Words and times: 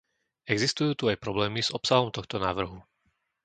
Existujú 0.53 0.91
tu 0.97 1.03
aj 1.13 1.21
problémy 1.25 1.59
s 1.63 1.69
obsahom 1.77 2.09
tohto 2.15 2.35
návrhu. 2.45 2.77